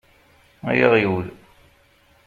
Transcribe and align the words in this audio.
Ay 0.69 0.79
aɣyul! 0.85 1.27